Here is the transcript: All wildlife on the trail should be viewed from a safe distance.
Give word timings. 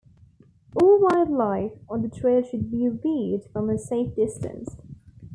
All 0.81 0.99
wildlife 0.99 1.73
on 1.87 2.01
the 2.01 2.09
trail 2.09 2.41
should 2.41 2.71
be 2.71 2.87
viewed 2.89 3.45
from 3.53 3.69
a 3.69 3.77
safe 3.77 4.15
distance. 4.15 4.75